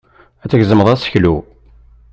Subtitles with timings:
[0.43, 1.35] Ad tgezmeḍ aseklu.